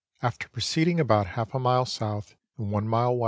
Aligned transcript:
After 0.23 0.49
proceeding 0.49 0.99
about 0.99 1.27
half 1.27 1.53
a 1.53 1.59
mile 1.59 1.83
S. 1.83 2.01
and 2.01 2.25
one 2.71 2.87
mile 2.87 3.09
W. 3.11 3.19